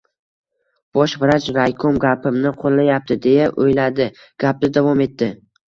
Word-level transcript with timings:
Bosh 0.97 1.13
vrach, 1.23 1.49
raykom 1.57 1.99
gapimni 2.07 2.53
qo‘llayapti, 2.63 3.19
deya 3.29 3.47
o‘yladi. 3.67 4.11
Gapida 4.47 4.77
davom 4.83 5.09
etdi: 5.11 5.33